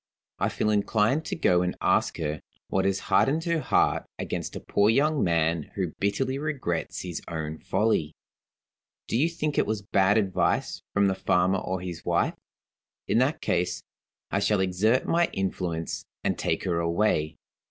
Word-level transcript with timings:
I 0.39 0.49
feel 0.49 0.71
inclined 0.71 1.25
to 1.25 1.35
go 1.35 1.61
and 1.61 1.77
ask 1.79 2.17
her 2.17 2.41
what 2.69 2.85
has 2.85 3.01
hardened 3.01 3.43
her 3.43 3.59
heart 3.59 4.07
against 4.17 4.55
a 4.55 4.59
poor 4.59 4.89
young 4.89 5.23
man 5.23 5.69
who 5.75 5.93
bitterly 5.99 6.39
regrets 6.39 7.01
his 7.01 7.21
own 7.27 7.59
folly. 7.59 8.15
Do 9.07 9.15
you 9.15 9.29
think 9.29 9.59
it 9.59 9.67
was 9.67 9.83
bad 9.83 10.17
advice 10.17 10.81
from 10.95 11.05
the 11.05 11.13
farmer 11.13 11.59
or 11.59 11.81
his 11.81 12.03
wife? 12.03 12.33
In 13.07 13.19
that 13.19 13.41
case, 13.41 13.83
I 14.31 14.39
shall 14.39 14.59
exert 14.61 15.05
my 15.05 15.29
influence, 15.33 16.03
and 16.23 16.35
take 16.35 16.63
her 16.63 16.79
away. 16.79 17.37